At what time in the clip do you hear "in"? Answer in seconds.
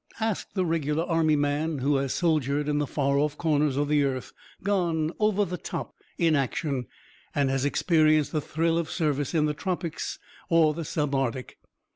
2.67-2.79, 6.17-6.35, 9.35-9.45